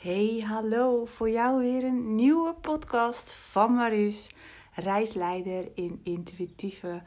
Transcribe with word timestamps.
Hey, 0.00 0.44
hallo. 0.46 1.04
Voor 1.04 1.30
jou 1.30 1.58
weer 1.62 1.84
een 1.84 2.14
nieuwe 2.14 2.54
podcast 2.60 3.32
van 3.32 3.74
Marus, 3.74 4.28
reisleider 4.74 5.68
in 5.74 6.00
intuïtieve 6.02 7.02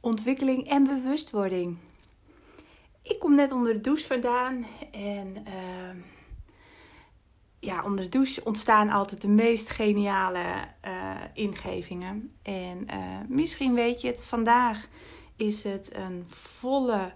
ontwikkeling 0.00 0.68
en 0.68 0.84
bewustwording. 0.84 1.76
Ik 3.02 3.18
kom 3.18 3.34
net 3.34 3.52
onder 3.52 3.72
de 3.72 3.80
douche 3.80 4.06
vandaan 4.06 4.66
en 4.92 5.36
uh, 5.46 6.02
ja, 7.58 7.84
onder 7.84 8.04
de 8.04 8.10
douche 8.10 8.44
ontstaan 8.44 8.90
altijd 8.90 9.20
de 9.20 9.28
meest 9.28 9.70
geniale 9.70 10.68
uh, 10.86 11.10
ingevingen. 11.34 12.36
En 12.42 12.86
uh, 12.90 12.96
misschien 13.28 13.74
weet 13.74 14.00
je 14.00 14.06
het, 14.06 14.24
vandaag 14.24 14.88
is 15.36 15.64
het 15.64 15.94
een 15.94 16.24
volle 16.28 17.12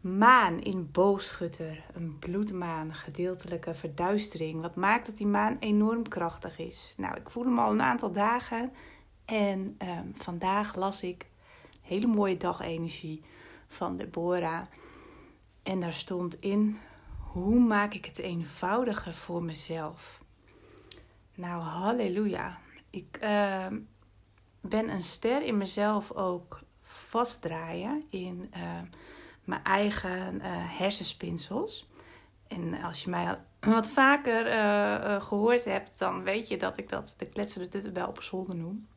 maan 0.00 0.60
in 0.60 0.90
boogschutter, 0.90 1.84
een 1.94 2.18
bloedmaan, 2.18 2.94
gedeeltelijke 2.94 3.74
verduistering. 3.74 4.60
Wat 4.60 4.74
maakt 4.74 5.06
dat 5.06 5.16
die 5.16 5.26
maan 5.26 5.56
enorm 5.60 6.08
krachtig 6.08 6.58
is? 6.58 6.94
Nou, 6.96 7.16
ik 7.16 7.30
voel 7.30 7.44
hem 7.44 7.58
al 7.58 7.70
een 7.70 7.82
aantal 7.82 8.12
dagen 8.12 8.72
en 9.24 9.76
um, 9.82 10.14
vandaag 10.16 10.74
las 10.74 11.02
ik 11.02 11.26
hele 11.82 12.06
mooie 12.06 12.36
dagenergie 12.36 13.22
van 13.66 13.96
Deborah. 13.96 14.62
En 15.62 15.80
daar 15.80 15.92
stond 15.92 16.40
in, 16.40 16.78
hoe 17.32 17.58
maak 17.58 17.94
ik 17.94 18.04
het 18.04 18.18
eenvoudiger 18.18 19.14
voor 19.14 19.42
mezelf? 19.42 20.22
Nou, 21.34 21.62
halleluja. 21.62 22.58
Ik 22.90 23.18
uh, 23.22 23.66
ben 24.60 24.90
een 24.90 25.02
ster 25.02 25.42
in 25.42 25.56
mezelf 25.56 26.12
ook 26.12 26.60
vastdraaien 26.82 28.04
in... 28.10 28.50
Uh, 28.56 28.80
mijn 29.48 29.64
eigen 29.64 30.34
uh, 30.34 30.42
hersenspinsels. 30.78 31.88
En 32.46 32.82
als 32.82 33.04
je 33.04 33.10
mij 33.10 33.38
wat 33.60 33.88
vaker 33.88 34.46
uh, 34.46 34.52
uh, 34.52 35.22
gehoord 35.22 35.64
hebt, 35.64 35.98
dan 35.98 36.22
weet 36.22 36.48
je 36.48 36.56
dat 36.56 36.78
ik 36.78 36.88
dat 36.88 37.14
de 37.16 37.26
kletsende 37.26 37.68
tuttenbel 37.68 38.08
op 38.08 38.22
zolder 38.22 38.56
noem. 38.56 38.88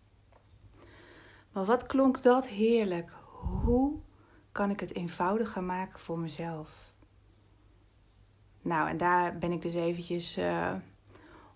Maar 1.52 1.66
wat 1.66 1.86
klonk 1.86 2.22
dat 2.22 2.48
heerlijk. 2.48 3.12
Hoe 3.64 4.00
kan 4.52 4.70
ik 4.70 4.80
het 4.80 4.96
eenvoudiger 4.96 5.64
maken 5.64 6.00
voor 6.00 6.20
mezelf? 6.20 6.70
Nou, 8.62 8.90
en 8.90 8.98
daar 8.98 9.38
ben 9.38 9.52
ik 9.52 9.62
dus 9.62 9.74
eventjes 9.74 10.40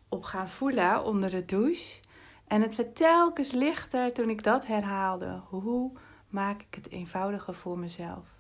op 0.10 0.24
gaan 0.24 0.50
voelen 0.50 1.04
onder 1.04 1.30
de 1.30 1.46
douche. 1.46 2.00
En 2.48 2.62
het 2.62 2.76
werd 2.76 2.96
telkens 2.96 3.52
lichter 3.52 4.14
toen 4.14 4.30
ik 4.30 4.44
dat 4.44 4.66
herhaalde. 4.66 5.42
Hoe 5.50 5.92
maak 6.30 6.62
ik 6.62 6.76
het 6.76 6.90
eenvoudiger 6.90 7.54
voor 7.54 7.80
mezelf? 7.80 8.35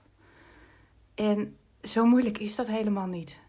En 1.15 1.57
zo 1.83 2.05
moeilijk 2.05 2.37
is 2.37 2.55
dat 2.55 2.67
helemaal 2.67 3.07
niet. 3.07 3.39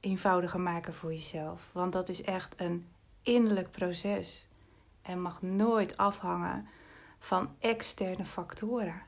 Eenvoudiger 0.00 0.60
maken 0.60 0.94
voor 0.94 1.12
jezelf. 1.12 1.68
Want 1.72 1.92
dat 1.92 2.08
is 2.08 2.22
echt 2.22 2.54
een 2.56 2.86
innerlijk 3.22 3.70
proces. 3.70 4.46
En 5.02 5.22
mag 5.22 5.42
nooit 5.42 5.96
afhangen 5.96 6.68
van 7.18 7.48
externe 7.58 8.24
factoren. 8.24 9.02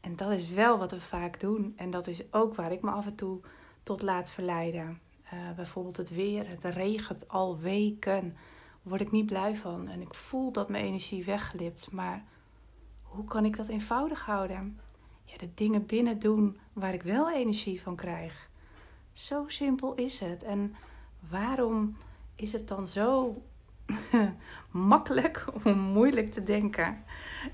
En 0.00 0.16
dat 0.16 0.30
is 0.30 0.50
wel 0.50 0.78
wat 0.78 0.90
we 0.90 1.00
vaak 1.00 1.40
doen. 1.40 1.72
En 1.76 1.90
dat 1.90 2.06
is 2.06 2.32
ook 2.32 2.54
waar 2.54 2.72
ik 2.72 2.82
me 2.82 2.90
af 2.90 3.06
en 3.06 3.14
toe 3.14 3.40
tot 3.82 4.02
laat 4.02 4.30
verleiden. 4.30 5.00
Uh, 5.24 5.52
bijvoorbeeld 5.56 5.96
het 5.96 6.10
weer. 6.10 6.48
Het 6.48 6.64
regent 6.64 7.28
al 7.28 7.58
weken. 7.58 8.36
Word 8.82 9.00
ik 9.00 9.10
niet 9.10 9.26
blij 9.26 9.56
van. 9.56 9.88
En 9.88 10.00
ik 10.00 10.14
voel 10.14 10.52
dat 10.52 10.68
mijn 10.68 10.84
energie 10.84 11.24
wegglipt. 11.24 11.90
Maar 11.90 12.24
hoe 13.02 13.24
kan 13.24 13.44
ik 13.44 13.56
dat 13.56 13.68
eenvoudig 13.68 14.24
houden? 14.24 14.78
ja, 15.30 15.36
de 15.36 15.54
dingen 15.54 15.86
binnen 15.86 16.18
doen 16.18 16.58
waar 16.78 16.94
ik 16.94 17.02
wel 17.02 17.32
energie 17.32 17.82
van 17.82 17.96
krijg. 17.96 18.48
Zo 19.12 19.44
simpel 19.46 19.94
is 19.94 20.20
het. 20.20 20.42
En 20.42 20.74
waarom 21.28 21.96
is 22.36 22.52
het 22.52 22.68
dan 22.68 22.86
zo 22.86 23.42
makkelijk 24.70 25.44
om 25.64 25.78
moeilijk 25.78 26.30
te 26.30 26.42
denken? 26.42 27.04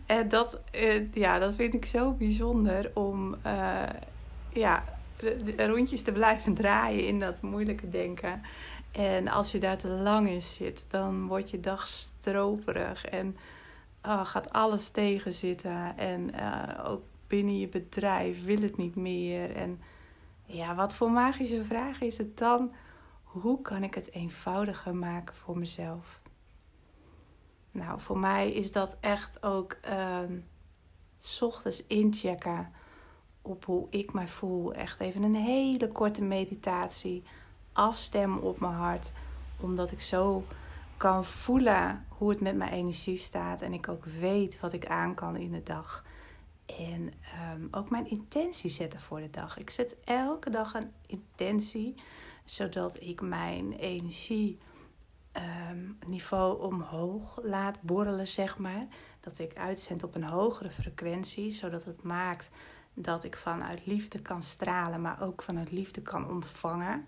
En 0.07 0.29
dat, 0.29 0.61
uh, 0.75 1.13
ja, 1.13 1.39
dat 1.39 1.55
vind 1.55 1.75
ik 1.75 1.85
zo 1.85 2.13
bijzonder 2.13 2.91
om 2.95 3.35
uh, 3.47 3.83
ja, 4.53 4.85
rondjes 5.57 6.03
te 6.03 6.13
blijven 6.13 6.55
draaien 6.65 7.07
in 7.07 7.21
dat 7.21 7.43
moeilijke 7.43 7.91
denken. 7.91 8.43
En 8.93 9.29
als 9.29 9.53
je 9.53 9.59
daar 9.59 9.79
te 9.79 9.89
lang 9.89 10.29
in 10.29 10.43
zit, 10.43 10.85
dan 10.89 11.27
wordt 11.27 11.51
je 11.51 11.61
dag 11.61 11.89
stroperig 11.89 13.05
en 13.05 13.37
oh, 14.03 14.27
gaat 14.27 14.53
alles 14.53 14.91
tegenzitten. 14.91 15.99
En 15.99 16.31
ook 16.85 17.03
binnen 17.27 17.59
je 17.59 17.69
bedrijf 17.69 18.45
wil 18.45 18.61
het 18.61 18.77
niet 18.77 18.97
meer. 18.97 19.57
En 19.57 19.81
ja, 20.45 20.75
wat 20.75 20.95
voor 20.95 21.11
magische 21.11 21.65
vraag 21.65 22.01
is 22.01 22.19
het 22.19 22.39
dan? 22.39 22.73
Hoe 23.23 23.63
kan 23.63 23.83
ik 23.83 23.95
het 23.95 24.13
eenvoudiger 24.13 24.95
maken 24.95 25.35
voor 25.35 25.59
mezelf? 25.59 26.21
Nou, 27.71 28.01
voor 28.01 28.19
mij 28.19 28.53
is 28.53 28.73
dat 28.73 28.97
echt 29.01 29.43
ook 29.43 29.77
uh, 29.89 30.19
s 31.19 31.43
ochtends 31.43 31.87
inchecken 31.87 32.73
op 33.43 33.65
hoe 33.65 33.87
ik 33.91 34.13
mij 34.13 34.29
voel. 34.29 34.75
Echt 34.75 35.01
even 35.01 35.23
een 35.23 35.35
hele 35.35 35.89
korte 35.89 36.23
meditatie. 36.23 37.23
Afstemmen 37.73 38.43
op 38.43 38.61
mijn 38.61 38.73
hart. 38.73 39.13
Omdat 39.61 39.93
ik 39.93 40.01
zo 40.01 40.45
kan 40.97 41.25
voelen 41.25 42.07
hoe 42.09 42.31
het 42.31 42.41
met 42.41 42.57
mijn 42.57 42.73
energie 42.73 43.19
staat. 43.19 43.63
En 43.63 43.73
ik 43.73 43.89
ook 43.89 44.05
weet 44.05 44.61
wat 44.61 44.73
ik 44.73 44.87
aan 44.87 45.15
kan 45.15 45.37
in 45.37 45.51
de 45.51 45.63
dag. 45.63 46.05
En 46.67 47.13
um, 47.53 47.69
ook 47.71 47.91
mijn 47.91 48.11
intentie 48.11 48.71
zetten 48.71 49.01
voor 49.01 49.21
de 49.21 49.31
dag. 49.31 49.59
Ik 49.59 49.71
zet 49.71 49.97
elke 50.05 50.51
dag 50.51 50.75
een 50.75 50.93
intentie, 51.07 51.95
zodat 52.45 53.01
ik 53.01 53.21
mijn 53.21 53.73
energie 53.73 54.59
um, 55.33 55.99
niveau 56.07 56.63
omhoog 56.63 57.39
laat 57.43 57.83
borrelen, 57.83 58.29
zeg 58.29 58.59
maar. 58.59 58.87
Dat 59.21 59.39
ik 59.39 59.57
uitzend 59.57 60.03
op 60.03 60.15
een 60.15 60.25
hogere 60.25 60.71
frequentie, 60.71 61.51
zodat 61.51 61.85
het 61.85 62.03
maakt 62.03 62.51
dat 62.95 63.25
ik 63.25 63.37
vanuit 63.37 63.87
liefde 63.87 64.23
kan 64.23 64.43
stralen, 64.43 65.01
maar 65.01 65.23
ook 65.23 65.43
vanuit 65.43 65.71
liefde 65.71 66.03
kan 66.03 66.29
ontvangen. 66.29 67.07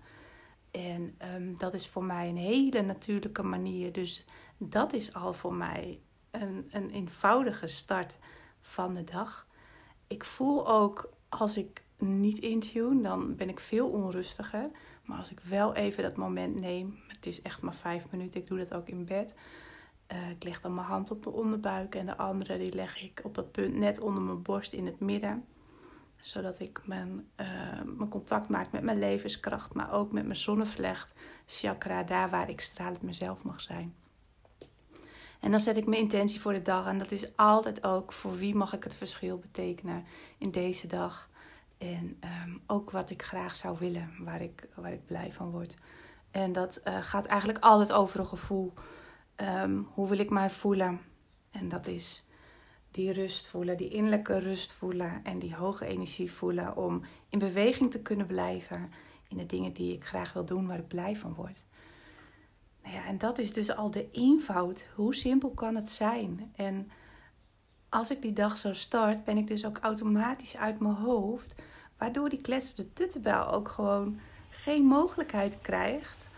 En 0.71 1.19
um, 1.35 1.59
dat 1.59 1.75
is 1.75 1.89
voor 1.89 2.05
mij 2.05 2.29
een 2.29 2.37
hele 2.37 2.83
natuurlijke 2.83 3.43
manier. 3.43 3.93
Dus 3.93 4.25
dat 4.59 4.93
is 4.93 5.15
al 5.15 5.33
voor 5.33 5.55
mij 5.55 6.01
een, 6.31 6.67
een 6.71 6.91
eenvoudige 6.91 7.67
start 7.67 8.19
van 8.61 8.95
de 8.95 9.05
dag. 9.05 9.46
Ik 10.07 10.25
voel 10.25 10.69
ook 10.69 11.11
als 11.29 11.57
ik 11.57 11.83
niet 11.99 12.39
intune, 12.39 13.03
dan 13.03 13.37
ben 13.37 13.49
ik 13.49 13.61
veel 13.61 13.89
onrustiger. 13.89 14.71
Maar 15.05 15.19
als 15.19 15.31
ik 15.31 15.41
wel 15.41 15.75
even 15.75 16.03
dat 16.03 16.17
moment 16.17 16.61
neem, 16.61 16.99
het 17.09 17.27
is 17.27 17.43
echt 17.43 17.61
maar 17.61 17.75
vijf 17.75 18.11
minuten, 18.11 18.41
ik 18.41 18.47
doe 18.47 18.59
dat 18.59 18.75
ook 18.75 18.89
in 18.89 19.05
bed. 19.05 19.37
Uh, 20.13 20.31
ik 20.31 20.45
leg 20.45 20.61
dan 20.61 20.75
mijn 20.75 20.87
hand 20.87 21.11
op 21.11 21.25
mijn 21.25 21.37
onderbuik 21.37 21.95
en 21.95 22.07
de 22.07 22.17
andere 22.17 22.59
die 22.59 22.75
leg 22.75 23.03
ik 23.03 23.21
op 23.25 23.35
dat 23.35 23.53
punt 23.53 23.75
net 23.75 24.01
onder 24.01 24.23
mijn 24.23 24.43
borst 24.43 24.73
in 24.73 24.87
het 24.87 25.01
midden. 25.01 25.45
Zodat 26.17 26.59
ik 26.59 26.81
mijn, 26.85 27.29
uh, 27.41 27.47
mijn 27.85 28.09
contact 28.09 28.49
maak 28.49 28.73
met 28.73 28.83
mijn 28.83 28.99
levenskracht, 28.99 29.75
maar 29.75 29.93
ook 29.93 30.13
met 30.13 30.25
mijn 30.25 30.37
zonnevlecht 30.37 31.15
chakra, 31.47 32.03
daar 32.03 32.31
waar 32.31 32.51
ik 32.51 32.61
stralend 32.61 33.03
mezelf 33.03 33.43
mag 33.43 33.61
zijn. 33.61 33.95
En 35.47 35.53
dan 35.53 35.61
zet 35.61 35.77
ik 35.77 35.87
mijn 35.87 36.03
intentie 36.03 36.41
voor 36.41 36.53
de 36.53 36.63
dag. 36.63 36.87
En 36.87 36.99
dat 36.99 37.11
is 37.11 37.37
altijd 37.37 37.85
ook 37.85 38.13
voor 38.13 38.37
wie 38.37 38.55
mag 38.55 38.73
ik 38.73 38.85
het 38.85 38.95
verschil 38.95 39.39
betekenen 39.39 40.05
in 40.39 40.51
deze 40.51 40.87
dag. 40.87 41.29
En 41.79 42.19
um, 42.45 42.63
ook 42.67 42.91
wat 42.91 43.11
ik 43.11 43.23
graag 43.23 43.55
zou 43.55 43.77
willen, 43.79 44.11
waar 44.19 44.43
ik, 44.43 44.69
waar 44.75 44.93
ik 44.93 45.07
blij 45.07 45.33
van 45.33 45.51
word. 45.51 45.77
En 46.31 46.53
dat 46.53 46.81
uh, 46.85 46.99
gaat 47.01 47.27
eigenlijk 47.27 47.65
altijd 47.65 47.93
over 47.93 48.21
een 48.21 48.27
gevoel. 48.27 48.73
Um, 49.37 49.89
hoe 49.95 50.09
wil 50.09 50.19
ik 50.19 50.31
mij 50.31 50.51
voelen? 50.51 51.01
En 51.51 51.69
dat 51.69 51.87
is 51.87 52.25
die 52.91 53.13
rust 53.13 53.49
voelen, 53.49 53.77
die 53.77 53.89
innerlijke 53.89 54.39
rust 54.39 54.73
voelen 54.73 55.21
en 55.25 55.39
die 55.39 55.55
hoge 55.55 55.87
energie 55.87 56.33
voelen 56.33 56.77
om 56.77 57.03
in 57.29 57.39
beweging 57.39 57.91
te 57.91 58.03
kunnen 58.03 58.27
blijven 58.27 58.93
in 59.29 59.37
de 59.37 59.47
dingen 59.47 59.73
die 59.73 59.95
ik 59.95 60.05
graag 60.05 60.33
wil 60.33 60.45
doen, 60.45 60.67
waar 60.67 60.79
ik 60.79 60.89
blij 60.89 61.17
van 61.17 61.35
word. 61.35 61.65
Nou 62.87 62.99
ja, 62.99 63.07
en 63.07 63.19
dat 63.19 63.39
is 63.39 63.53
dus 63.53 63.75
al 63.77 63.91
de 63.91 64.09
eenvoud. 64.13 64.89
Hoe 64.95 65.15
simpel 65.15 65.51
kan 65.51 65.75
het 65.75 65.91
zijn? 65.91 66.53
En 66.57 66.91
als 67.89 68.11
ik 68.11 68.23
die 68.23 68.33
dag 68.33 68.57
zo 68.57 68.73
start, 68.73 69.25
ben 69.25 69.37
ik 69.37 69.47
dus 69.47 69.67
ook 69.67 69.79
automatisch 69.79 70.57
uit 70.57 70.81
mijn 70.81 70.95
hoofd. 70.95 71.55
Waardoor 71.99 72.29
die 72.29 72.41
kletsende 72.41 72.93
tuttenbel 72.93 73.51
ook 73.51 73.69
gewoon 73.69 74.21
geen 74.49 74.85
mogelijkheid 74.85 75.61
krijgt 75.61 76.29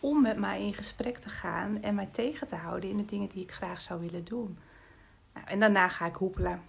om 0.00 0.22
met 0.22 0.36
mij 0.36 0.62
in 0.62 0.74
gesprek 0.74 1.18
te 1.18 1.28
gaan 1.28 1.82
en 1.82 1.94
mij 1.94 2.08
tegen 2.12 2.46
te 2.46 2.56
houden 2.56 2.90
in 2.90 2.96
de 2.96 3.04
dingen 3.04 3.28
die 3.28 3.42
ik 3.42 3.52
graag 3.52 3.80
zou 3.80 4.00
willen 4.00 4.24
doen. 4.24 4.58
Nou, 5.34 5.46
en 5.46 5.60
daarna 5.60 5.88
ga 5.88 6.06
ik 6.06 6.14
hoepelen. 6.14 6.62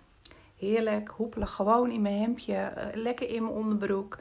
Heerlijk, 0.57 1.09
hoepelen 1.09 1.47
gewoon 1.47 1.91
in 1.91 2.01
mijn 2.01 2.19
hemdje, 2.19 2.53
eh, 2.53 2.95
lekker 2.95 3.29
in 3.29 3.43
mijn 3.43 3.55
onderbroek 3.55 4.17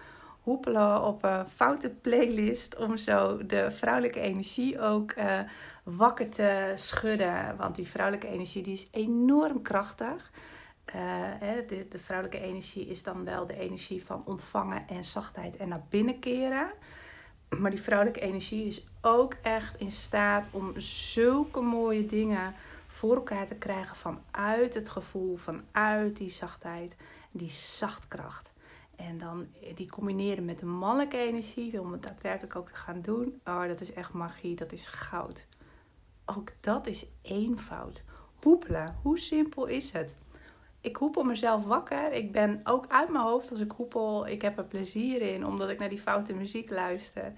hoepelen 0.49 1.03
op 1.03 1.25
een 1.25 1.49
foute 1.49 1.91
playlist 1.91 2.77
om 2.77 2.97
zo 2.97 3.47
de 3.47 3.71
vrouwelijke 3.71 4.21
energie 4.21 4.81
ook 4.81 5.13
uh, 5.17 5.41
wakker 5.83 6.29
te 6.29 6.73
schudden. 6.75 7.57
Want 7.57 7.77
die 7.77 7.87
vrouwelijke 7.87 8.29
energie 8.29 8.63
die 8.63 8.73
is 8.73 8.89
enorm 8.91 9.63
krachtig. 9.63 10.31
Hè, 11.39 11.65
de, 11.67 11.87
de, 11.89 11.99
vrouwelijke 11.99 12.47
energie 12.47 12.87
is 12.87 13.03
dan 13.03 13.25
wel 13.25 13.47
de 13.47 13.59
energie 13.59 14.05
van 14.05 14.23
ontvangen 14.25 14.89
en 14.89 15.05
zachtheid 15.05 15.57
en 15.57 15.69
naar 15.69 15.85
binnen 15.89 16.19
keren. 16.19 16.71
Maar 17.59 17.71
die 17.71 17.83
vrouwelijke 17.83 18.21
energie 18.21 18.67
is 18.67 18.87
ook 19.01 19.37
echt 19.43 19.81
in 19.81 19.91
staat 19.91 20.49
om 20.53 20.81
zulke 20.81 21.61
mooie 21.61 22.07
dingen 22.07 22.55
voor 22.87 23.15
elkaar 23.15 23.47
te 23.47 23.55
krijgen 23.55 23.97
vanuit 23.97 24.75
het 24.75 24.89
gevoel, 24.89 25.37
vanuit 25.37 26.17
die 26.17 26.31
zachtheid, 26.31 26.97
die 27.31 27.51
zachtkracht. 27.51 28.53
En 28.99 29.19
dan 29.19 29.47
die 29.75 29.91
combineren 29.91 30.45
met 30.45 30.59
de 30.59 30.67
mannelijke 30.67 31.17
energie, 31.17 31.81
om 31.81 31.93
het 31.93 32.03
daadwerkelijk 32.03 32.57
ook 32.57 32.69
te 32.69 32.75
gaan 32.75 33.01
doen. 33.01 33.41
Oh, 33.45 33.67
dat 33.67 33.81
is 33.81 33.93
echt 33.93 34.13
magie, 34.13 34.57
dat 34.57 34.73
is 34.73 34.87
goud. 34.87 35.47
Ook 36.27 36.53
dat 36.61 36.87
is 36.87 37.07
eenvoud. 37.23 38.05
Hoepelen, 38.43 38.99
hoe 39.03 39.19
simpel 39.19 39.67
is 39.67 39.93
het? 39.93 40.17
Ik 40.81 40.97
hoepel 40.97 41.23
mezelf 41.23 41.65
wakker. 41.65 42.13
Ik 42.13 42.33
ben 42.33 42.61
ook 42.65 42.85
uit 42.89 43.09
mijn 43.09 43.25
hoofd 43.25 43.51
als 43.51 43.61
ik 43.61 43.71
hoepel. 43.71 44.27
Ik 44.27 44.43
heb 44.43 44.59
er 44.59 44.65
plezier 44.65 45.23
in, 45.23 45.47
omdat 45.47 45.71
ik 45.71 45.79
naar 45.79 45.89
die 45.89 46.01
foute 46.01 46.35
muziek 46.35 46.71
luister. 46.71 47.33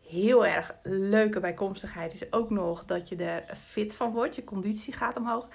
Heel 0.00 0.46
erg 0.46 0.74
leuke 0.82 1.40
bijkomstigheid 1.40 2.12
is 2.12 2.32
ook 2.32 2.50
nog 2.50 2.84
dat 2.84 3.08
je 3.08 3.16
er 3.16 3.56
fit 3.56 3.94
van 3.94 4.12
wordt. 4.12 4.34
Je 4.34 4.44
conditie 4.44 4.92
gaat 4.92 5.16
omhoog. 5.16 5.48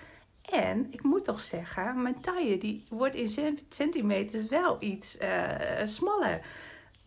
En 0.52 0.88
ik 0.92 1.04
moet 1.04 1.24
toch 1.24 1.40
zeggen, 1.40 2.02
mijn 2.02 2.22
taille 2.22 2.58
die 2.58 2.84
wordt 2.90 3.16
in 3.16 3.60
centimeters 3.70 4.48
wel 4.48 4.78
iets 4.80 5.18
uh, 5.22 5.56
smaller. 5.84 6.42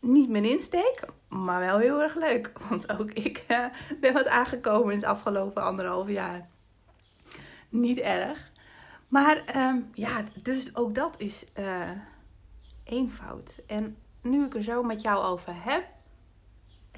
Niet 0.01 0.29
mijn 0.29 0.45
insteek, 0.45 1.05
maar 1.29 1.61
wel 1.61 1.79
heel 1.79 2.03
erg 2.03 2.15
leuk. 2.15 2.51
Want 2.69 2.99
ook 2.99 3.11
ik 3.11 3.45
uh, 3.49 3.65
ben 4.01 4.13
wat 4.13 4.27
aangekomen 4.27 4.91
in 4.93 4.99
het 4.99 5.07
afgelopen 5.07 5.63
anderhalf 5.63 6.09
jaar. 6.09 6.49
Niet 7.69 7.99
erg. 7.99 8.51
Maar 9.09 9.43
um, 9.57 9.91
ja, 9.93 10.25
dus 10.43 10.77
ook 10.77 10.95
dat 10.95 11.15
is 11.19 11.47
uh, 11.59 11.91
eenvoud. 12.85 13.59
En 13.67 13.97
nu 14.23 14.45
ik 14.45 14.55
er 14.55 14.63
zo 14.63 14.83
met 14.83 15.03
jou 15.03 15.25
over 15.25 15.55
heb, 15.65 15.85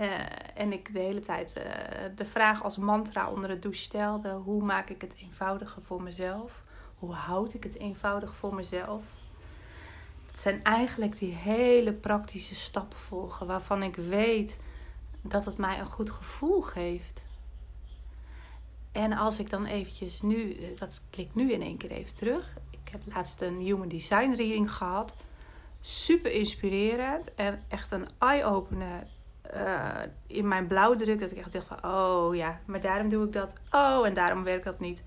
uh, 0.01 0.09
en 0.55 0.73
ik 0.73 0.93
de 0.93 0.99
hele 0.99 1.21
tijd 1.21 1.55
uh, 1.59 1.65
de 2.17 2.25
vraag 2.25 2.63
als 2.63 2.77
mantra 2.77 3.31
onder 3.31 3.49
de 3.49 3.59
douche 3.59 3.81
stelde: 3.81 4.33
hoe 4.33 4.63
maak 4.63 4.91
ik 4.91 5.01
het 5.01 5.17
eenvoudiger 5.19 5.83
voor 5.83 6.03
mezelf? 6.03 6.63
Hoe 6.99 7.13
houd 7.15 7.55
ik 7.55 7.63
het 7.63 7.79
eenvoudig 7.79 8.35
voor 8.35 8.55
mezelf? 8.55 9.03
Het 10.31 10.41
zijn 10.41 10.63
eigenlijk 10.63 11.19
die 11.19 11.33
hele 11.33 11.93
praktische 11.93 12.55
stappen 12.55 12.99
volgen 12.99 13.47
waarvan 13.47 13.83
ik 13.83 13.97
weet 13.97 14.61
dat 15.23 15.45
het 15.45 15.59
mij 15.59 15.79
een 15.79 15.87
goed 15.87 16.11
gevoel 16.11 16.63
geeft. 16.63 17.25
En 18.93 19.13
als 19.13 19.39
ik 19.39 19.51
dan 19.51 19.67
eventjes 19.67 20.23
nu, 20.23 20.57
dat 20.79 21.03
klikt 21.11 21.35
nu 21.35 21.53
in 21.53 21.63
één 21.63 21.77
keer 21.77 21.91
even 21.91 22.15
terug. 22.15 22.57
Ik 22.71 22.89
heb 22.91 23.01
laatst 23.15 23.41
een 23.41 23.59
Human 23.59 23.89
Design 23.89 24.35
reading 24.35 24.73
gehad. 24.73 25.15
Super 25.81 26.33
inspirerend 26.33 27.35
en 27.35 27.63
echt 27.69 27.93
een 27.93 28.09
eye-opener 28.19 29.07
uh, 29.55 30.01
in 30.27 30.49
mijn 30.49 30.67
blauwdruk. 30.67 31.21
Dat 31.21 31.31
ik 31.31 31.39
echt 31.39 31.53
dacht 31.53 31.67
van, 31.67 31.85
oh 31.85 32.35
ja, 32.35 32.61
maar 32.65 32.81
daarom 32.81 33.09
doe 33.09 33.25
ik 33.27 33.33
dat. 33.33 33.53
Oh, 33.71 34.07
en 34.07 34.15
daarom 34.15 34.45
werkt 34.45 34.65
dat 34.65 34.81
niet. 34.81 35.03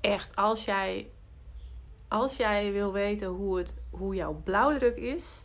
Echt, 0.00 0.36
als 0.36 0.64
jij, 0.64 1.10
als 2.08 2.36
jij 2.36 2.72
wil 2.72 2.92
weten 2.92 3.28
hoe, 3.28 3.58
het, 3.58 3.74
hoe 3.90 4.14
jouw 4.14 4.40
blauwdruk 4.44 4.96
is... 4.96 5.44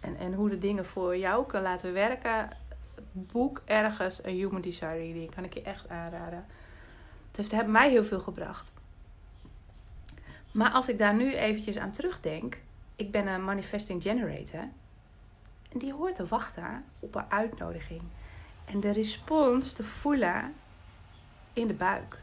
En, 0.00 0.16
en 0.16 0.32
hoe 0.32 0.48
de 0.48 0.58
dingen 0.58 0.86
voor 0.86 1.16
jou 1.16 1.46
kunnen 1.46 1.70
laten 1.70 1.92
werken... 1.92 2.48
boek 3.12 3.62
ergens 3.64 4.24
een 4.24 4.34
Human 4.34 4.60
Design 4.60 4.86
reading. 4.86 5.34
Kan 5.34 5.44
ik 5.44 5.54
je 5.54 5.62
echt 5.62 5.88
aanraden. 5.88 6.46
Het 7.36 7.50
heeft 7.50 7.66
mij 7.66 7.90
heel 7.90 8.04
veel 8.04 8.20
gebracht. 8.20 8.72
Maar 10.52 10.70
als 10.70 10.88
ik 10.88 10.98
daar 10.98 11.14
nu 11.14 11.34
eventjes 11.34 11.78
aan 11.78 11.92
terugdenk... 11.92 12.58
Ik 12.96 13.10
ben 13.10 13.26
een 13.26 13.44
manifesting 13.44 14.02
generator 14.02 14.68
die 15.78 15.92
hoort 15.92 16.14
te 16.14 16.26
wachten 16.26 16.84
op 16.98 17.14
een 17.14 17.30
uitnodiging. 17.30 18.02
En 18.64 18.80
de 18.80 18.90
respons 18.90 19.72
te 19.72 19.84
voelen 19.84 20.54
in 21.52 21.66
de 21.66 21.74
buik. 21.74 22.22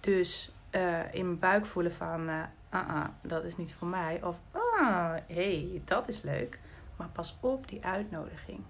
Dus 0.00 0.52
uh, 0.70 1.14
in 1.14 1.26
mijn 1.26 1.38
buik 1.38 1.66
voelen 1.66 1.92
van, 1.92 2.28
uh, 2.28 2.42
uh, 2.74 3.04
dat 3.20 3.44
is 3.44 3.56
niet 3.56 3.74
voor 3.74 3.88
mij. 3.88 4.20
Of, 4.22 4.36
ah, 4.50 5.14
hey, 5.26 5.82
dat 5.84 6.08
is 6.08 6.22
leuk. 6.22 6.60
Maar 6.96 7.08
pas 7.08 7.36
op 7.40 7.68
die 7.68 7.84
uitnodiging. 7.84 8.60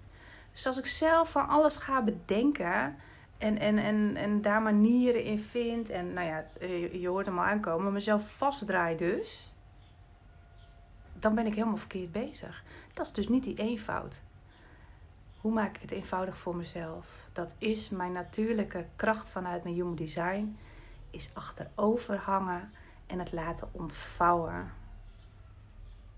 Dus 0.51 0.67
als 0.67 0.77
ik 0.77 0.85
zelf 0.85 1.31
van 1.31 1.47
alles 1.47 1.77
ga 1.77 2.03
bedenken 2.03 2.95
en, 3.37 3.57
en, 3.57 3.77
en, 3.77 4.15
en 4.15 4.41
daar 4.41 4.61
manieren 4.61 5.23
in 5.23 5.39
vind. 5.39 5.89
En 5.89 6.13
nou 6.13 6.27
ja, 6.27 6.45
je, 6.59 6.99
je 6.99 7.07
hoort 7.07 7.25
hem 7.25 7.37
al 7.37 7.43
aankomen, 7.43 7.93
mezelf 7.93 8.35
vastdraai 8.35 8.97
dus 8.97 9.52
dan 11.23 11.35
ben 11.35 11.45
ik 11.45 11.53
helemaal 11.53 11.77
verkeerd 11.77 12.11
bezig. 12.11 12.63
Dat 12.93 13.05
is 13.05 13.11
dus 13.11 13.27
niet 13.27 13.43
die 13.43 13.57
eenvoud. 13.57 14.19
Hoe 15.41 15.53
maak 15.53 15.75
ik 15.75 15.81
het 15.81 15.91
eenvoudig 15.91 16.37
voor 16.37 16.55
mezelf? 16.55 17.07
Dat 17.33 17.53
is 17.57 17.89
mijn 17.89 18.11
natuurlijke 18.11 18.85
kracht 18.95 19.29
vanuit 19.29 19.63
mijn 19.63 19.75
human 19.75 19.95
design. 19.95 20.57
Is 21.09 21.29
achterover 21.33 22.17
hangen 22.17 22.71
en 23.07 23.19
het 23.19 23.31
laten 23.31 23.69
ontvouwen. 23.71 24.71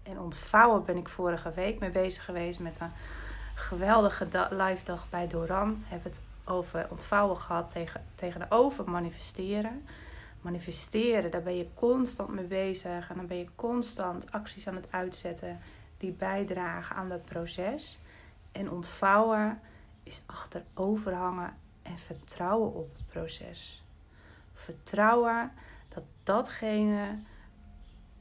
En 0.03 0.19
ontvouwen 0.19 0.85
ben 0.85 0.97
ik 0.97 1.09
vorige 1.09 1.51
week 1.51 1.79
mee 1.79 1.91
bezig 1.91 2.25
geweest 2.25 2.59
met 2.59 2.79
een 2.79 2.91
geweldige 3.55 4.27
live 4.49 4.85
dag 4.85 5.09
bij 5.09 5.27
Doran. 5.27 5.81
Heb 5.85 6.03
het 6.03 6.21
over 6.43 6.87
ontvouwen 6.89 7.37
gehad 7.37 7.71
tegen, 7.71 8.05
tegenover 8.15 8.89
manifesteren 8.89 9.85
manifesteren, 10.45 11.31
daar 11.31 11.44
ben 11.44 11.56
je 11.56 11.74
constant 11.74 12.30
mee 12.30 12.45
bezig. 12.45 13.09
En 13.09 13.15
dan 13.15 13.27
ben 13.27 13.38
je 13.38 13.56
constant 13.56 14.31
acties 14.31 14.68
aan 14.68 14.75
het 14.75 14.92
uitzetten 14.92 15.59
die 15.97 16.12
bijdragen 16.12 16.95
aan 16.95 17.09
dat 17.09 17.25
proces. 17.25 18.00
En 18.51 18.71
ontvouwen 18.71 19.59
is 20.03 20.21
achteroverhangen 20.25 21.57
en 21.81 21.97
vertrouwen 21.97 22.74
op 22.74 22.94
het 22.94 23.07
proces. 23.07 23.83
Vertrouwen 24.53 25.51
dat 25.89 26.03
datgene 26.24 27.19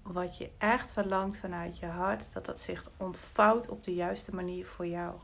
wat 0.03 0.39
je 0.39 0.51
echt 0.59 0.93
verlangt 0.93 1.37
vanuit 1.37 1.79
je 1.79 1.87
hart, 1.87 2.33
dat 2.33 2.45
dat 2.45 2.61
zich 2.61 2.91
ontvouwt 2.97 3.69
op 3.69 3.85
de 3.85 3.95
juiste 3.95 4.35
manier 4.35 4.67
voor 4.67 4.87
jou. 4.87 5.17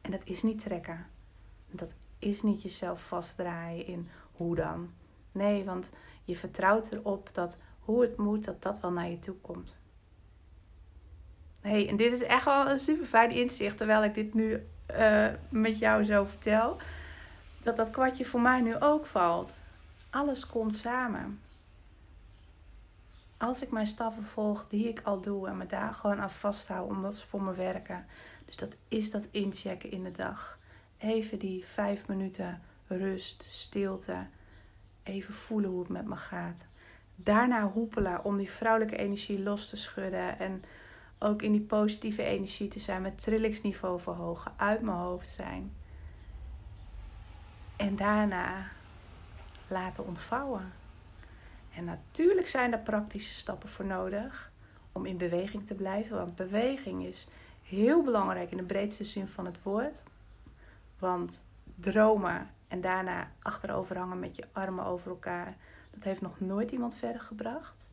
En 0.00 0.10
dat 0.10 0.24
is 0.24 0.42
niet 0.42 0.60
trekken. 0.60 1.06
Dat 1.70 1.94
is 2.18 2.42
niet 2.42 2.62
jezelf 2.62 3.06
vastdraaien 3.06 3.86
in 3.86 4.08
hoe 4.32 4.54
dan. 4.54 4.90
Nee, 5.32 5.64
want 5.64 5.90
je 6.24 6.36
vertrouwt 6.36 6.92
erop 6.92 7.34
dat 7.34 7.58
hoe 7.78 8.02
het 8.02 8.16
moet, 8.16 8.44
dat 8.44 8.62
dat 8.62 8.80
wel 8.80 8.92
naar 8.92 9.10
je 9.10 9.18
toe 9.18 9.34
komt. 9.34 9.78
hey, 11.60 11.88
en 11.88 11.96
dit 11.96 12.12
is 12.12 12.22
echt 12.22 12.44
wel 12.44 12.68
een 12.68 12.78
super 12.78 13.06
fijn 13.06 13.30
inzicht, 13.30 13.76
terwijl 13.76 14.04
ik 14.04 14.14
dit 14.14 14.34
nu 14.34 14.66
uh, 14.90 15.26
met 15.48 15.78
jou 15.78 16.04
zo 16.04 16.24
vertel. 16.24 16.76
Dat 17.62 17.76
dat 17.76 17.90
kwartje 17.90 18.24
voor 18.24 18.40
mij 18.40 18.60
nu 18.60 18.80
ook 18.80 19.06
valt. 19.06 19.52
Alles 20.10 20.46
komt 20.46 20.74
samen. 20.74 21.40
Als 23.36 23.62
ik 23.62 23.70
mijn 23.70 23.86
stappen 23.86 24.24
volg 24.24 24.66
die 24.68 24.88
ik 24.88 25.00
al 25.04 25.20
doe 25.20 25.48
en 25.48 25.56
me 25.56 25.66
daar 25.66 25.94
gewoon 25.94 26.20
aan 26.20 26.30
vasthoud 26.30 26.88
omdat 26.88 27.16
ze 27.16 27.26
voor 27.26 27.42
me 27.42 27.54
werken. 27.54 28.06
Dus 28.46 28.56
dat 28.56 28.76
is 28.88 29.10
dat 29.10 29.26
inchecken 29.30 29.90
in 29.90 30.04
de 30.04 30.12
dag. 30.12 30.58
Even 30.98 31.38
die 31.38 31.64
vijf 31.64 32.06
minuten 32.06 32.62
rust, 32.86 33.42
stilte 33.42 34.26
Even 35.10 35.34
voelen 35.34 35.70
hoe 35.70 35.80
het 35.80 35.88
met 35.88 36.06
me 36.06 36.16
gaat. 36.16 36.66
Daarna 37.14 37.68
hoepelen 37.68 38.24
om 38.24 38.36
die 38.36 38.50
vrouwelijke 38.50 38.96
energie 38.96 39.42
los 39.42 39.68
te 39.68 39.76
schudden. 39.76 40.38
En 40.38 40.62
ook 41.18 41.42
in 41.42 41.52
die 41.52 41.60
positieve 41.60 42.22
energie 42.22 42.68
te 42.68 42.80
zijn. 42.80 43.02
Met 43.02 43.22
trillingsniveau 43.22 44.00
verhogen. 44.00 44.52
Uit 44.56 44.80
mijn 44.80 44.96
hoofd 44.96 45.28
zijn. 45.28 45.72
En 47.76 47.96
daarna 47.96 48.66
laten 49.68 50.06
ontvouwen. 50.06 50.72
En 51.74 51.84
natuurlijk 51.84 52.48
zijn 52.48 52.72
er 52.72 52.78
praktische 52.78 53.34
stappen 53.34 53.68
voor 53.68 53.84
nodig 53.84 54.52
om 54.92 55.06
in 55.06 55.16
beweging 55.16 55.66
te 55.66 55.74
blijven. 55.74 56.16
Want 56.16 56.34
beweging 56.34 57.04
is 57.04 57.26
heel 57.62 58.02
belangrijk 58.02 58.50
in 58.50 58.56
de 58.56 58.62
breedste 58.62 59.04
zin 59.04 59.28
van 59.28 59.44
het 59.44 59.62
woord. 59.62 60.02
Want 60.98 61.44
dromen 61.74 62.50
en 62.70 62.80
daarna 62.80 63.30
achterover 63.42 63.98
hangen 63.98 64.18
met 64.18 64.36
je 64.36 64.44
armen 64.52 64.84
over 64.84 65.10
elkaar. 65.10 65.56
Dat 65.90 66.04
heeft 66.04 66.20
nog 66.20 66.40
nooit 66.40 66.70
iemand 66.70 66.96
verder 66.96 67.20
gebracht. 67.20 67.86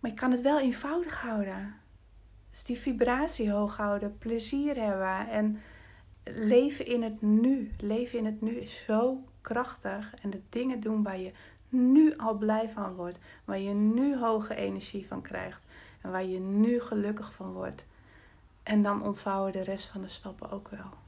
Maar 0.00 0.10
je 0.10 0.16
kan 0.16 0.30
het 0.30 0.40
wel 0.40 0.60
eenvoudig 0.60 1.20
houden. 1.20 1.74
Dus 2.50 2.64
die 2.64 2.78
vibratie 2.78 3.50
hoog 3.50 3.76
houden, 3.76 4.18
plezier 4.18 4.82
hebben 4.82 5.28
en 5.28 5.60
leven 6.24 6.86
in 6.86 7.02
het 7.02 7.22
nu. 7.22 7.72
Leven 7.78 8.18
in 8.18 8.24
het 8.24 8.40
nu 8.40 8.50
is 8.50 8.84
zo 8.84 9.24
krachtig. 9.40 10.14
En 10.22 10.30
de 10.30 10.40
dingen 10.48 10.80
doen 10.80 11.02
waar 11.02 11.18
je 11.18 11.32
nu 11.68 12.16
al 12.16 12.34
blij 12.34 12.68
van 12.68 12.94
wordt. 12.94 13.20
Waar 13.44 13.58
je 13.58 13.74
nu 13.74 14.18
hoge 14.18 14.54
energie 14.54 15.06
van 15.06 15.22
krijgt. 15.22 15.62
En 16.00 16.10
waar 16.10 16.24
je 16.24 16.38
nu 16.38 16.80
gelukkig 16.80 17.32
van 17.32 17.52
wordt. 17.52 17.86
En 18.62 18.82
dan 18.82 19.02
ontvouwen 19.02 19.52
de 19.52 19.62
rest 19.62 19.86
van 19.86 20.00
de 20.00 20.08
stappen 20.08 20.50
ook 20.50 20.68
wel. 20.68 21.06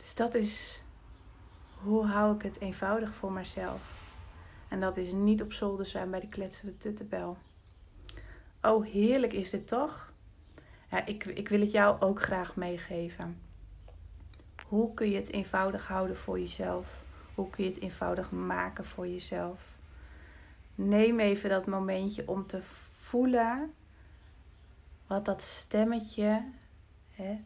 Dus 0.00 0.14
dat 0.14 0.34
is 0.34 0.82
hoe 1.74 2.06
hou 2.06 2.34
ik 2.34 2.42
het 2.42 2.60
eenvoudig 2.60 3.14
voor 3.14 3.32
mezelf. 3.32 3.98
En 4.68 4.80
dat 4.80 4.96
is 4.96 5.12
niet 5.12 5.42
op 5.42 5.52
zolder 5.52 5.86
zijn 5.86 6.10
bij 6.10 6.20
de 6.20 6.28
kletsende 6.28 6.76
tuttenbel. 6.76 7.36
Oh, 8.62 8.86
heerlijk 8.86 9.32
is 9.32 9.50
dit 9.50 9.68
toch? 9.68 10.10
ja, 10.90 11.06
ik, 11.06 11.24
ik 11.24 11.48
wil 11.48 11.60
het 11.60 11.70
jou 11.70 12.00
ook 12.00 12.22
graag 12.22 12.56
meegeven. 12.56 13.40
Hoe 14.66 14.94
kun 14.94 15.10
je 15.10 15.16
het 15.16 15.32
eenvoudig 15.32 15.86
houden 15.86 16.16
voor 16.16 16.38
jezelf? 16.38 17.02
Hoe 17.34 17.50
kun 17.50 17.64
je 17.64 17.70
het 17.70 17.80
eenvoudig 17.80 18.30
maken 18.30 18.84
voor 18.84 19.08
jezelf? 19.08 19.60
Neem 20.74 21.20
even 21.20 21.50
dat 21.50 21.66
momentje 21.66 22.28
om 22.28 22.46
te 22.46 22.60
voelen 23.00 23.74
wat 25.06 25.24
dat 25.24 25.42
stemmetje, 25.42 26.44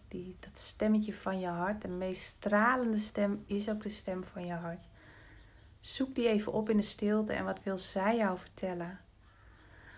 die, 0.09 0.37
dat 0.41 0.59
stemmetje 0.59 1.15
van 1.15 1.41
je 1.41 1.47
hart, 1.47 1.83
de 1.83 1.89
meest 1.89 2.23
stralende 2.23 2.99
stem 2.99 3.45
is 3.47 3.69
ook 3.69 3.83
de 3.83 3.89
stem 3.89 4.25
van 4.25 4.47
je 4.47 4.53
hart. 4.53 4.87
Zoek 5.81 6.15
die 6.15 6.29
even 6.29 6.53
op 6.53 6.71
in 6.71 6.77
de 6.77 6.83
stilte 6.83 7.33
en 7.33 7.45
wat 7.45 7.63
wil 7.63 7.79
zij 7.79 8.17
jou 8.17 8.39
vertellen? 8.39 9.01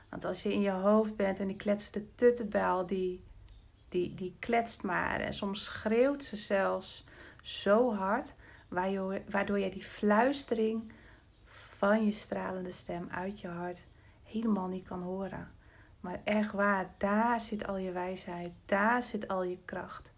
Want 0.09 0.25
als 0.25 0.43
je 0.43 0.53
in 0.53 0.61
je 0.61 0.71
hoofd 0.71 1.17
bent 1.17 1.39
en 1.39 1.47
die 1.47 1.57
kletsende 1.57 2.15
tuttenbel, 2.15 2.87
die, 2.87 3.25
die, 3.89 4.15
die 4.15 4.37
kletst 4.39 4.83
maar. 4.83 5.21
En 5.21 5.35
soms 5.35 5.65
schreeuwt 5.65 6.25
ze 6.25 6.37
zelfs 6.37 7.05
zo 7.43 7.95
hard, 7.95 8.35
waardoor 9.29 9.59
je 9.59 9.71
die 9.71 9.85
fluistering 9.85 10.93
van 11.45 12.05
je 12.05 12.13
stralende 12.13 12.71
stem 12.71 13.09
uit 13.11 13.41
je 13.41 13.49
hart 13.49 13.85
helemaal 14.23 14.69
niet 14.69 14.87
kan 14.87 15.03
horen. 15.03 15.56
Maar 16.07 16.21
echt 16.25 16.53
waar, 16.53 16.95
daar 16.99 17.41
zit 17.41 17.67
al 17.67 17.77
je 17.77 17.93
wijsheid, 17.93 18.53
daar 18.67 19.03
zit 19.03 19.29
al 19.29 19.43
je 19.43 19.59
kracht. 19.65 20.13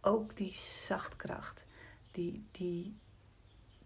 Ook 0.00 0.36
die 0.36 0.54
zachtkracht, 0.54 1.66
die, 2.10 2.46
die, 2.50 2.96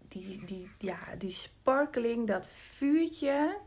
die, 0.07 0.45
die, 0.45 0.71
ja, 0.77 0.97
die 1.17 1.31
sparkeling, 1.31 2.27
dat 2.27 2.47
vuurtje 2.47 3.57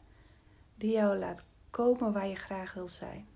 die 0.74 0.92
jou 0.92 1.18
laat 1.18 1.42
komen 1.70 2.12
waar 2.12 2.26
je 2.26 2.36
graag 2.36 2.72
wil 2.72 2.88
zijn. 2.88 3.26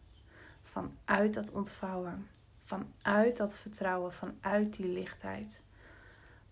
Vanuit 0.63 1.35
dat 1.35 1.53
ontvouwen, 1.53 2.29
vanuit 2.65 3.37
dat 3.37 3.57
vertrouwen, 3.57 4.13
vanuit 4.13 4.77
die 4.77 4.89
lichtheid. 4.89 5.61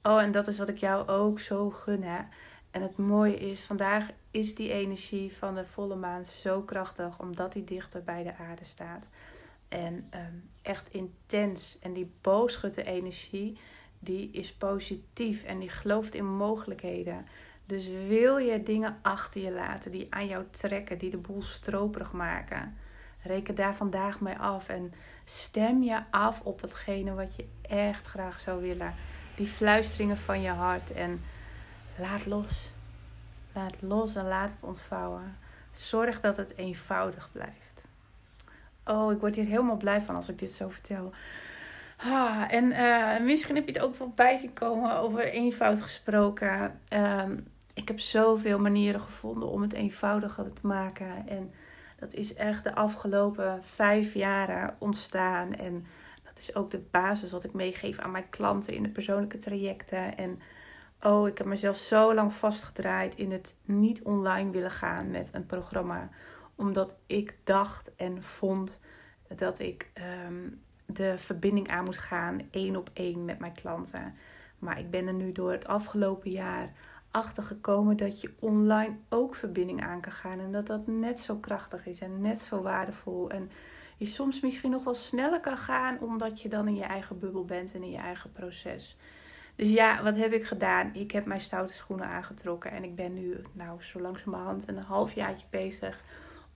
Oh, 0.02 0.20
en 0.20 0.30
dat 0.30 0.46
is 0.46 0.58
wat 0.58 0.68
ik 0.68 0.78
jou 0.78 1.08
ook 1.08 1.40
zo 1.40 1.70
gun. 1.70 2.02
Hè? 2.02 2.22
En 2.72 2.82
het 2.82 2.96
mooie 2.96 3.36
is, 3.36 3.64
vandaag 3.64 4.08
is 4.30 4.54
die 4.54 4.72
energie 4.72 5.36
van 5.36 5.54
de 5.54 5.64
volle 5.64 5.96
maan 5.96 6.24
zo 6.24 6.62
krachtig, 6.62 7.18
omdat 7.18 7.52
die 7.52 7.64
dichter 7.64 8.02
bij 8.04 8.22
de 8.22 8.36
aarde 8.36 8.64
staat. 8.64 9.08
En 9.68 10.06
ehm, 10.10 10.34
echt 10.62 10.90
intens. 10.90 11.78
En 11.78 11.92
die 11.92 12.12
boogschutte 12.20 12.84
energie, 12.84 13.58
die 13.98 14.30
is 14.30 14.52
positief 14.52 15.44
en 15.44 15.58
die 15.58 15.68
gelooft 15.68 16.14
in 16.14 16.36
mogelijkheden. 16.36 17.26
Dus 17.66 17.88
wil 17.88 18.36
je 18.36 18.62
dingen 18.62 18.98
achter 19.02 19.40
je 19.40 19.52
laten 19.52 19.90
die 19.90 20.06
aan 20.10 20.26
jou 20.26 20.44
trekken, 20.50 20.98
die 20.98 21.10
de 21.10 21.16
boel 21.16 21.42
stroperig 21.42 22.12
maken, 22.12 22.76
reken 23.22 23.54
daar 23.54 23.74
vandaag 23.74 24.20
mee 24.20 24.38
af 24.38 24.68
en 24.68 24.92
stem 25.24 25.82
je 25.82 26.02
af 26.10 26.40
op 26.40 26.60
hetgene 26.60 27.14
wat 27.14 27.36
je 27.36 27.48
echt 27.62 28.06
graag 28.06 28.40
zou 28.40 28.60
willen. 28.62 28.94
Die 29.36 29.46
fluisteringen 29.46 30.16
van 30.16 30.40
je 30.40 30.50
hart 30.50 30.92
en 30.92 31.20
laat 31.98 32.26
los. 32.26 32.70
Laat 33.52 33.74
los 33.80 34.14
en 34.14 34.28
laat 34.28 34.50
het 34.50 34.62
ontvouwen. 34.62 35.36
Zorg 35.72 36.20
dat 36.20 36.36
het 36.36 36.56
eenvoudig 36.56 37.28
blijft. 37.32 37.84
Oh, 38.84 39.12
ik 39.12 39.20
word 39.20 39.36
hier 39.36 39.44
helemaal 39.44 39.76
blij 39.76 40.00
van 40.00 40.14
als 40.14 40.28
ik 40.28 40.38
dit 40.38 40.52
zo 40.52 40.68
vertel. 40.68 41.12
Ah, 41.96 42.52
en 42.52 42.64
uh, 42.64 43.20
misschien 43.20 43.54
heb 43.54 43.66
je 43.66 43.72
het 43.72 43.82
ook 43.82 43.94
voorbij 43.94 44.36
zien 44.36 44.52
komen 44.52 44.96
over 44.96 45.24
eenvoud 45.24 45.82
gesproken. 45.82 46.80
Ehm, 46.88 47.36
ik 47.74 47.88
heb 47.88 48.00
zoveel 48.00 48.58
manieren 48.58 49.00
gevonden 49.00 49.48
om 49.48 49.62
het 49.62 49.72
eenvoudiger 49.72 50.52
te 50.52 50.66
maken. 50.66 51.28
En 51.28 51.52
dat 51.98 52.12
is 52.12 52.34
echt 52.34 52.64
de 52.64 52.74
afgelopen 52.74 53.64
vijf 53.64 54.14
jaren 54.14 54.76
ontstaan. 54.78 55.54
En 55.54 55.86
dat 56.24 56.38
is 56.38 56.54
ook 56.54 56.70
de 56.70 56.82
basis 56.90 57.32
wat 57.32 57.44
ik 57.44 57.52
meegeef 57.52 57.98
aan 57.98 58.10
mijn 58.10 58.28
klanten 58.30 58.74
in 58.74 58.82
de 58.82 58.88
persoonlijke 58.88 59.38
trajecten. 59.38 60.16
En 60.16 60.40
oh, 61.02 61.28
ik 61.28 61.38
heb 61.38 61.46
mezelf 61.46 61.76
zo 61.76 62.14
lang 62.14 62.32
vastgedraaid 62.32 63.14
in 63.14 63.32
het 63.32 63.56
niet 63.64 64.02
online 64.02 64.50
willen 64.50 64.70
gaan 64.70 65.10
met 65.10 65.34
een 65.34 65.46
programma. 65.46 66.08
Omdat 66.54 66.96
ik 67.06 67.36
dacht 67.44 67.94
en 67.94 68.22
vond 68.22 68.80
dat 69.36 69.58
ik 69.58 69.90
ehm, 69.92 70.48
de 70.86 71.18
verbinding 71.18 71.68
aan 71.68 71.84
moest 71.84 71.98
gaan, 71.98 72.40
één 72.50 72.76
op 72.76 72.90
één 72.92 73.24
met 73.24 73.38
mijn 73.38 73.52
klanten. 73.52 74.14
Maar 74.58 74.78
ik 74.78 74.90
ben 74.90 75.06
er 75.06 75.14
nu 75.14 75.32
door 75.32 75.52
het 75.52 75.66
afgelopen 75.66 76.30
jaar 76.30 76.72
achter 77.10 77.42
gekomen 77.42 77.96
dat 77.96 78.20
je 78.20 78.34
online 78.38 78.96
ook 79.08 79.34
verbinding 79.34 79.82
aan 79.82 80.00
kan 80.00 80.12
gaan. 80.12 80.40
En 80.40 80.52
dat 80.52 80.66
dat 80.66 80.86
net 80.86 81.20
zo 81.20 81.36
krachtig 81.36 81.86
is 81.86 82.00
en 82.00 82.20
net 82.20 82.40
zo 82.40 82.62
waardevol. 82.62 83.30
En 83.30 83.50
je 83.96 84.06
soms 84.06 84.40
misschien 84.40 84.70
nog 84.70 84.84
wel 84.84 84.94
sneller 84.94 85.40
kan 85.40 85.58
gaan, 85.58 86.00
omdat 86.00 86.40
je 86.40 86.48
dan 86.48 86.68
in 86.68 86.74
je 86.74 86.84
eigen 86.84 87.18
bubbel 87.18 87.44
bent 87.44 87.74
en 87.74 87.82
in 87.82 87.90
je 87.90 87.96
eigen 87.96 88.32
proces. 88.32 88.96
Dus 89.56 89.70
ja, 89.70 90.02
wat 90.02 90.16
heb 90.16 90.32
ik 90.32 90.44
gedaan? 90.44 90.94
Ik 90.94 91.10
heb 91.10 91.26
mijn 91.26 91.40
stoute 91.40 91.72
schoenen 91.72 92.06
aangetrokken 92.06 92.70
en 92.70 92.84
ik 92.84 92.94
ben 92.94 93.14
nu, 93.14 93.40
nou, 93.52 93.82
zo 93.82 94.00
langzamerhand 94.00 94.68
een 94.68 94.82
halfjaartje 94.82 95.46
bezig 95.50 96.02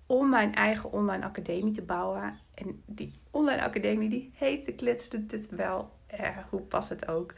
om 0.06 0.28
mijn 0.28 0.54
eigen 0.54 0.92
online 0.92 1.24
academie 1.24 1.72
te 1.72 1.82
bouwen. 1.82 2.38
En 2.54 2.82
die 2.86 3.20
online 3.30 3.62
academie, 3.62 4.08
die 4.08 4.32
heet 4.34 4.64
de 4.64 4.74
Kletsende 4.74 5.26
Dit 5.26 5.50
wel. 5.50 5.90
Eh, 6.06 6.36
hoe 6.50 6.60
past 6.60 6.88
het 6.88 7.08
ook? 7.08 7.34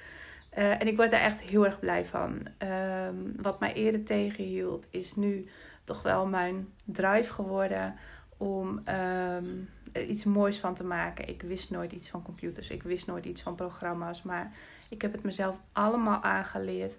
Uh, 0.58 0.80
en 0.80 0.86
ik 0.86 0.96
word 0.96 1.10
daar 1.10 1.20
echt 1.20 1.40
heel 1.40 1.64
erg 1.64 1.78
blij 1.78 2.04
van. 2.04 2.46
Um, 2.58 3.34
wat 3.42 3.60
mij 3.60 3.72
eerder 3.72 4.04
tegenhield, 4.04 4.86
is 4.90 5.16
nu 5.16 5.48
toch 5.84 6.02
wel 6.02 6.26
mijn 6.26 6.68
drive 6.84 7.32
geworden 7.32 7.94
om 8.36 8.68
um, 8.68 9.68
er 9.92 10.04
iets 10.04 10.24
moois 10.24 10.58
van 10.58 10.74
te 10.74 10.84
maken. 10.84 11.28
Ik 11.28 11.42
wist 11.42 11.70
nooit 11.70 11.92
iets 11.92 12.08
van 12.08 12.22
computers, 12.22 12.70
ik 12.70 12.82
wist 12.82 13.06
nooit 13.06 13.24
iets 13.24 13.42
van 13.42 13.54
programma's, 13.54 14.22
maar 14.22 14.52
ik 14.88 15.02
heb 15.02 15.12
het 15.12 15.22
mezelf 15.22 15.60
allemaal 15.72 16.22
aangeleerd 16.22 16.96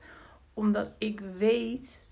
omdat 0.54 0.92
ik 0.98 1.20
weet 1.20 2.06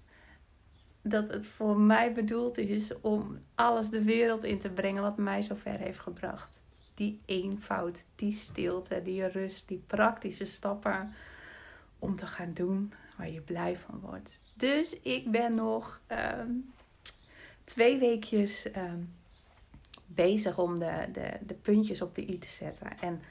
dat 1.02 1.30
het 1.30 1.46
voor 1.46 1.80
mij 1.80 2.14
bedoeld 2.14 2.58
is 2.58 3.02
om 3.02 3.40
alles 3.56 3.90
de 3.90 4.04
wereld 4.04 4.44
in 4.44 4.60
te 4.60 4.70
brengen 4.70 5.02
wat 5.02 5.18
mij 5.18 5.42
zo 5.42 5.56
ver 5.56 5.78
heeft 5.78 6.00
gebracht. 6.00 6.62
Die 6.94 7.22
eenvoud, 7.26 8.04
die 8.16 8.32
stilte, 8.32 9.02
die 9.02 9.28
rust, 9.28 9.68
die 9.68 9.84
praktische 9.88 10.46
stappen 10.46 11.14
om 12.00 12.16
te 12.16 12.28
gaan 12.28 12.54
doen 12.54 12.94
waar 13.18 13.30
je 13.30 13.42
blij 13.42 13.78
van 13.78 14.00
wordt. 14.00 14.42
Dus 14.54 15.00
ik 15.00 15.32
ben 15.32 15.54
nog 15.54 16.02
ehm, 16.08 16.52
twee 17.64 17.98
weekjes 17.98 18.72
ehm, 18.72 19.02
bezig 20.06 20.58
om 20.58 20.80
de, 20.80 21.06
de, 21.14 21.32
de 21.42 21.54
puntjes 21.54 22.02
op 22.02 22.16
de 22.16 22.30
i 22.30 22.40
te 22.40 22.48
zetten. 22.48 23.00
En 23.00 23.22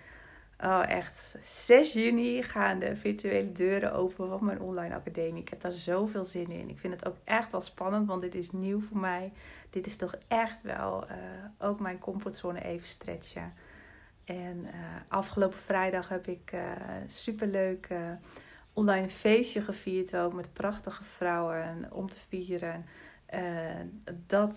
oh, 0.61 0.83
echt, 0.89 1.37
6 1.43 1.93
juni 1.93 2.43
gaan 2.43 2.79
de 2.79 2.97
virtuele 2.97 3.53
deuren 3.53 3.93
open 3.93 4.29
van 4.29 4.45
mijn 4.45 4.61
online 4.61 4.95
academie. 4.95 5.43
Ik 5.43 5.49
heb 5.49 5.61
daar 5.61 5.73
zoveel 5.73 6.25
zin 6.25 6.51
in. 6.51 6.69
Ik 6.69 6.79
vind 6.79 6.93
het 6.93 7.07
ook 7.07 7.17
echt 7.25 7.53
wel 7.53 7.61
spannend, 7.61 8.07
want 8.07 8.23
dit 8.23 8.35
is 8.35 8.51
nieuw 8.51 8.81
voor 8.81 8.99
mij. 8.99 9.33
Dit 9.71 9.87
is 9.87 9.97
toch 9.97 10.15
echt 10.29 10.63
wel 10.63 11.05
uh, 11.05 11.17
ook 11.59 11.81
mijn 11.81 11.99
comfortzone 11.99 12.65
even 12.65 12.87
stretchen. 12.87 13.53
En 14.25 14.57
uh, 14.65 14.71
afgelopen 15.09 15.59
vrijdag 15.59 16.09
heb 16.09 16.27
ik 16.27 16.51
uh, 16.55 16.61
superleuk 17.07 17.89
online 18.73 19.09
feestje 19.09 19.63
gevierd 19.63 20.17
ook 20.17 20.33
met 20.33 20.53
prachtige 20.53 21.05
vrouwen 21.05 21.89
om 21.93 22.09
te 22.09 22.21
vieren. 22.29 22.87
Dat 24.27 24.57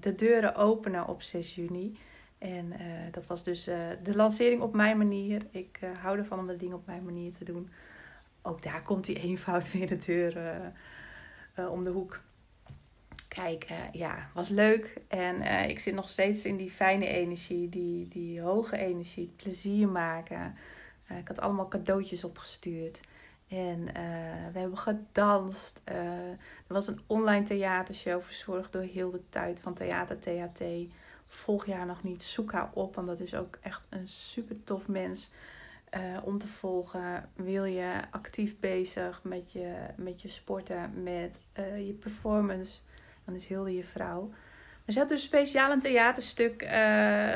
de 0.00 0.14
deuren 0.16 0.54
openen 0.54 1.08
op 1.08 1.22
6 1.22 1.54
juni. 1.54 1.98
En 2.42 2.72
uh, 2.72 2.78
dat 3.10 3.26
was 3.26 3.44
dus 3.44 3.64
de 4.02 4.14
lancering 4.14 4.60
op 4.60 4.74
mijn 4.74 4.98
manier. 4.98 5.42
Ik 5.50 5.78
hou 6.00 6.18
ervan 6.18 6.38
om 6.38 6.46
de 6.46 6.56
dingen 6.56 6.76
op 6.76 6.86
mijn 6.86 7.04
manier 7.04 7.32
te 7.32 7.44
doen. 7.44 7.70
Ook 8.42 8.62
daar 8.62 8.82
komt 8.82 9.04
die 9.04 9.18
eenvoud 9.28 9.72
weer 9.72 9.86
de 9.86 9.98
deur 9.98 10.36
om 11.70 11.84
de 11.84 11.90
hoek. 11.90 12.20
Kijk, 13.28 13.66
ja, 13.92 14.30
was 14.34 14.48
leuk. 14.48 15.00
En 15.08 15.68
ik 15.68 15.78
zit 15.78 15.94
nog 15.94 16.10
steeds 16.10 16.44
in 16.44 16.56
die 16.56 16.70
fijne 16.70 17.06
energie, 17.06 17.68
die, 17.68 18.08
die 18.08 18.40
hoge 18.40 18.76
energie, 18.76 19.32
plezier 19.36 19.88
maken. 19.88 20.54
ik 21.18 21.28
had 21.28 21.40
allemaal 21.40 21.68
cadeautjes 21.68 22.24
opgestuurd. 22.24 23.00
En 23.52 23.80
uh, 23.80 24.52
we 24.52 24.58
hebben 24.58 24.78
gedanst. 24.78 25.80
Uh, 25.88 26.28
er 26.28 26.38
was 26.66 26.86
een 26.86 27.00
online 27.06 27.44
theatershow 27.44 28.22
verzorgd 28.22 28.72
door 28.72 28.82
Hilde 28.82 29.20
Tijd 29.28 29.60
van 29.60 29.74
Theater 29.74 30.18
THT. 30.18 30.62
Volg 31.34 31.66
haar 31.66 31.86
nog 31.86 32.02
niet, 32.02 32.22
zoek 32.22 32.52
haar 32.52 32.70
op, 32.72 32.94
want 32.94 33.06
dat 33.06 33.20
is 33.20 33.34
ook 33.34 33.58
echt 33.62 33.86
een 33.88 34.08
super 34.08 34.64
tof 34.64 34.86
mens 34.86 35.30
uh, 35.96 36.18
om 36.24 36.38
te 36.38 36.48
volgen. 36.48 37.28
Wil 37.34 37.64
je 37.64 38.00
actief 38.10 38.60
bezig 38.60 39.22
met 39.22 39.52
je, 39.52 39.74
met 39.96 40.22
je 40.22 40.28
sporten, 40.28 41.02
met 41.02 41.40
je 41.76 41.96
performance, 42.00 42.80
dan 43.24 43.34
is 43.34 43.46
Hilde 43.46 43.74
je 43.74 43.84
vrouw. 43.84 44.28
Maar 44.84 44.94
ze 44.94 44.98
had 44.98 45.08
dus 45.08 45.22
speciaal 45.22 45.72
een 45.72 45.80
theaterstuk 45.80 46.62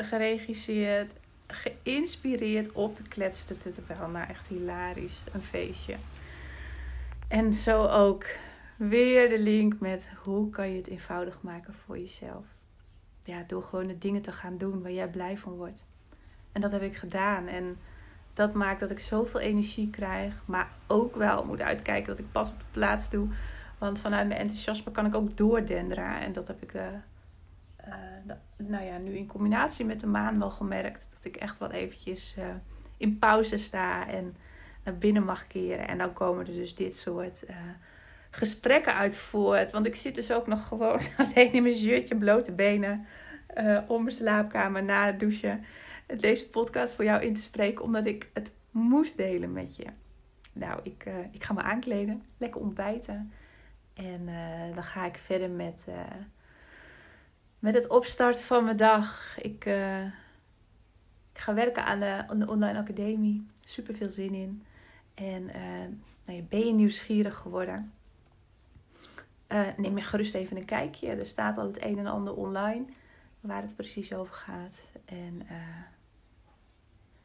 geregisseerd 0.01 1.13
geïnspireerd 1.47 2.71
op 2.71 2.95
de 2.95 3.03
kletsende 3.03 3.57
tuttenbel. 3.57 4.07
Nou, 4.07 4.29
echt 4.29 4.47
hilarisch. 4.47 5.23
Een 5.33 5.41
feestje. 5.41 5.95
En 7.27 7.53
zo 7.53 7.87
ook 7.87 8.25
weer 8.77 9.29
de 9.29 9.39
link 9.39 9.79
met 9.79 10.11
hoe 10.23 10.49
kan 10.49 10.71
je 10.71 10.77
het 10.77 10.87
eenvoudig 10.87 11.41
maken 11.41 11.73
voor 11.73 11.97
jezelf. 11.97 12.56
Ja, 13.27 13.43
door 13.47 13.63
gewoon 13.63 13.87
de 13.87 13.97
dingen 13.97 14.21
te 14.21 14.31
gaan 14.31 14.57
doen 14.57 14.81
waar 14.81 14.91
jij 14.91 15.09
blij 15.09 15.37
van 15.37 15.53
wordt. 15.53 15.85
En 16.51 16.61
dat 16.61 16.71
heb 16.71 16.81
ik 16.81 16.95
gedaan. 16.95 17.47
En 17.47 17.77
dat 18.33 18.53
maakt 18.53 18.79
dat 18.79 18.91
ik 18.91 18.99
zoveel 18.99 19.39
energie 19.39 19.89
krijg. 19.89 20.41
Maar 20.45 20.69
ook 20.87 21.15
wel 21.15 21.45
moet 21.45 21.61
uitkijken 21.61 22.07
dat 22.07 22.19
ik 22.19 22.31
pas 22.31 22.49
op 22.49 22.59
de 22.59 22.65
plaats 22.71 23.09
doe. 23.09 23.27
Want 23.77 23.99
vanuit 23.99 24.27
mijn 24.27 24.39
enthousiasme 24.39 24.91
kan 24.91 25.05
ik 25.05 25.15
ook 25.15 25.37
doordenderen. 25.37 26.19
En 26.19 26.31
dat 26.31 26.47
heb 26.47 26.63
ik 26.63 26.73
uh, 26.73 26.85
uh, 27.87 27.93
nou 28.57 28.83
ja, 28.83 28.97
nu 28.97 29.11
in 29.17 29.27
combinatie 29.27 29.85
met 29.85 29.99
de 29.99 30.07
maan 30.07 30.39
wel 30.39 30.51
gemerkt. 30.51 31.07
Dat 31.13 31.25
ik 31.25 31.35
echt 31.35 31.57
wel 31.57 31.71
eventjes 31.71 32.35
uh, 32.37 32.45
in 32.97 33.19
pauze 33.19 33.57
sta 33.57 34.07
en 34.07 34.35
naar 34.83 34.97
binnen 34.97 35.23
mag 35.23 35.47
keren. 35.47 35.87
En 35.87 35.97
dan 35.97 36.13
komen 36.13 36.47
er 36.47 36.53
dus 36.53 36.75
dit 36.75 36.97
soort 36.97 37.43
gesprekken 38.37 38.93
uit 38.93 39.15
voort. 39.15 39.71
Want 39.71 39.85
ik 39.85 39.95
zit 39.95 40.15
dus 40.15 40.31
ook 40.31 40.47
nog 40.47 40.67
gewoon 40.67 40.99
alleen 41.17 41.53
in 41.53 41.63
mijn 41.63 41.75
shirtje, 41.75 42.15
blote 42.15 42.51
benen. 42.51 43.05
om 43.87 44.03
mijn 44.03 44.15
slaapkamer 44.15 44.83
na 44.83 45.05
het 45.05 45.19
douchen 45.19 45.63
deze 46.15 46.49
podcast 46.49 46.95
voor 46.95 47.05
jou 47.05 47.21
in 47.23 47.33
te 47.33 47.41
spreken, 47.41 47.83
omdat 47.83 48.05
ik 48.05 48.29
het 48.33 48.51
moest 48.71 49.17
delen 49.17 49.51
met 49.51 49.75
je. 49.75 49.85
Nou, 50.53 50.79
ik, 50.83 51.05
uh, 51.07 51.13
ik 51.31 51.43
ga 51.43 51.53
me 51.53 51.61
aankleden, 51.61 52.23
lekker 52.37 52.61
ontbijten. 52.61 53.31
En 53.93 54.21
uh, 54.27 54.73
dan 54.73 54.83
ga 54.83 55.05
ik 55.05 55.17
verder 55.17 55.49
met, 55.49 55.87
met 57.59 57.73
het 57.73 57.87
opstarten 57.87 58.41
van 58.41 58.63
mijn 58.63 58.77
dag. 58.77 59.37
Ik, 59.41 59.65
ik 61.33 61.39
ga 61.39 61.53
werken 61.53 61.85
aan 61.85 61.99
de, 62.39 62.47
online 62.47 62.79
academie. 62.79 63.47
Super 63.63 63.95
veel 63.95 64.09
zin 64.09 64.33
in. 64.33 64.63
En 65.13 65.51
nou 66.25 66.41
ben 66.41 66.67
je 66.67 66.73
nieuwsgierig 66.73 67.35
geworden? 67.35 67.91
Neem 69.77 69.97
je 69.97 70.03
gerust 70.03 70.35
even 70.35 70.57
een 70.57 70.65
kijkje. 70.65 71.11
Er 71.11 71.27
staat 71.27 71.57
al 71.57 71.67
het 71.67 71.83
een 71.83 71.97
en 71.97 72.07
ander 72.07 72.35
online 72.35 72.85
waar 73.39 73.61
het 73.61 73.75
precies 73.75 74.13
over 74.13 74.33
gaat. 74.33 74.75
En 75.05 75.47